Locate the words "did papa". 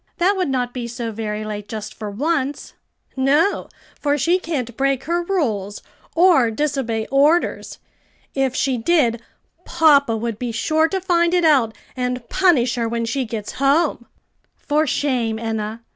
8.79-10.17